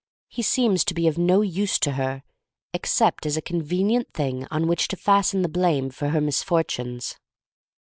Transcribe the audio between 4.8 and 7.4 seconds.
to fasten the blame for her misfortunes.